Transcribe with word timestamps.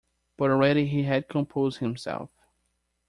But 0.35 0.49
already 0.49 0.87
he 0.87 1.03
had 1.03 1.29
composed 1.29 1.77
himself. 1.77 2.31